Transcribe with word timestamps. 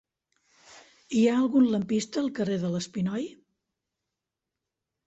Hi 1.17 1.21
ha 1.27 1.35
algun 1.41 1.69
lampista 1.75 2.25
al 2.25 2.33
carrer 2.41 2.59
de 2.65 2.73
l'Espinoi? 2.73 3.31